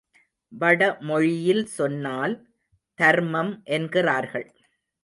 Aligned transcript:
வடமொழியில் 0.51 1.63
சொன்னால், 1.65 2.35
தர்மம் 2.99 3.53
என்கிறார்கள். 3.71 4.47